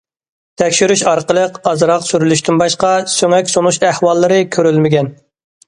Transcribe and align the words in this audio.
تەكشۈرۈش 0.61 1.03
ئارقىلىق، 1.11 1.59
ئازراق 1.73 2.07
سۈرۈلۈشتىن 2.09 2.59
باشقا، 2.63 2.95
سۆڭەك 3.19 3.55
سۇنۇش 3.55 3.81
ئەھۋاللىرى 3.91 4.43
كۆرۈلمىگەن. 4.59 5.17